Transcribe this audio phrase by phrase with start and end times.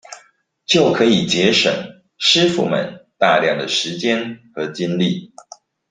[0.65, 1.71] 就可以節省
[2.19, 5.31] 師傅們大量的時間和精力